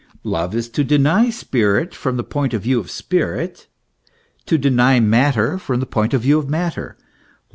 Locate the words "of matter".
6.39-6.97